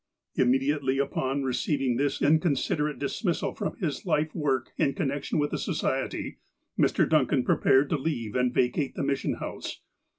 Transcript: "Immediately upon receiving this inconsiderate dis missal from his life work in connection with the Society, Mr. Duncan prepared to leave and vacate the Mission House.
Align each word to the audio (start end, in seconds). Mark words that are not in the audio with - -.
"Immediately 0.45 0.97
upon 0.97 1.43
receiving 1.43 1.95
this 1.95 2.23
inconsiderate 2.23 2.97
dis 2.97 3.23
missal 3.23 3.53
from 3.53 3.75
his 3.77 4.03
life 4.03 4.33
work 4.33 4.71
in 4.75 4.95
connection 4.95 5.37
with 5.37 5.51
the 5.51 5.59
Society, 5.59 6.39
Mr. 6.75 7.07
Duncan 7.07 7.43
prepared 7.43 7.87
to 7.91 7.97
leave 7.99 8.33
and 8.35 8.51
vacate 8.51 8.95
the 8.95 9.03
Mission 9.03 9.35
House. 9.35 9.81